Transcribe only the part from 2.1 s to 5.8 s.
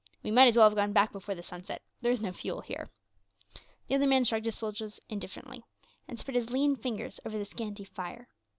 is no fuel here." The other man shrugged his shoulders indifferently,